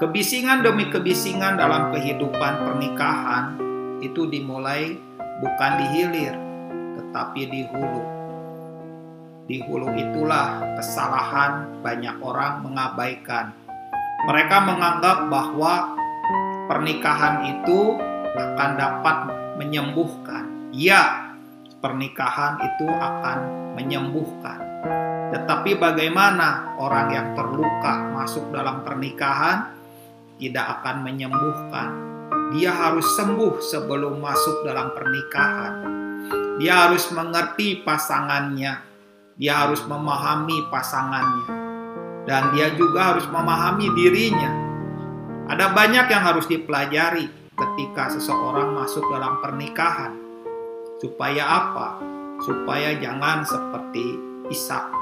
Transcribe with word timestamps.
Kebisingan 0.00 0.64
demi 0.64 0.88
kebisingan 0.88 1.60
dalam 1.60 1.92
kehidupan 1.92 2.64
pernikahan 2.64 3.60
itu 4.00 4.24
dimulai 4.32 4.96
bukan 5.44 5.72
di 5.76 5.86
hilir, 5.92 6.32
tetapi 6.96 7.44
di 7.44 7.68
hulu. 7.68 8.04
Di 9.44 9.60
hulu 9.60 9.92
itulah 9.92 10.56
kesalahan 10.80 11.84
banyak 11.84 12.16
orang 12.24 12.64
mengabaikan. 12.64 13.52
Mereka 14.24 14.56
menganggap 14.64 15.28
bahwa 15.28 15.92
pernikahan 16.64 17.60
itu 17.60 18.00
akan 18.40 18.70
dapat 18.80 19.16
menyembuhkan. 19.60 20.72
Ya, 20.72 21.28
pernikahan 21.84 22.56
itu 22.56 22.88
akan 22.88 23.38
menyembuhkan. 23.76 24.64
Tetapi 25.36 25.76
bagaimana 25.76 26.72
orang 26.80 27.12
yang 27.12 27.28
terluka 27.36 28.16
masuk 28.16 28.48
dalam 28.48 28.80
pernikahan 28.80 29.76
tidak 30.40 30.80
akan 30.80 31.04
menyembuhkan. 31.04 31.88
Dia 32.50 32.74
harus 32.74 33.06
sembuh 33.14 33.62
sebelum 33.62 34.18
masuk 34.18 34.66
dalam 34.66 34.90
pernikahan. 34.90 35.74
Dia 36.58 36.88
harus 36.88 37.06
mengerti 37.14 37.84
pasangannya. 37.86 38.82
Dia 39.38 39.64
harus 39.64 39.84
memahami 39.86 40.66
pasangannya. 40.72 41.46
Dan 42.26 42.50
dia 42.56 42.74
juga 42.74 43.14
harus 43.14 43.28
memahami 43.30 43.86
dirinya. 43.94 44.50
Ada 45.46 45.70
banyak 45.72 46.06
yang 46.10 46.22
harus 46.26 46.50
dipelajari 46.50 47.26
ketika 47.54 48.12
seseorang 48.12 48.74
masuk 48.74 49.04
dalam 49.08 49.38
pernikahan. 49.44 50.16
Supaya 51.00 51.44
apa? 51.44 51.88
Supaya 52.44 52.96
jangan 52.98 53.46
seperti 53.46 54.16
Ishak. 54.50 54.99